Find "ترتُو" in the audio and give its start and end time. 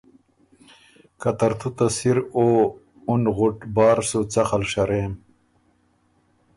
1.39-1.69